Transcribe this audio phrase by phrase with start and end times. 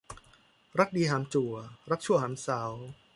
[0.79, 1.53] รักดีหามจั่ว
[1.89, 2.61] รักชั่วหามเสา